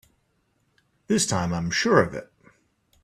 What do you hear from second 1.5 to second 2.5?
I'm sure of it!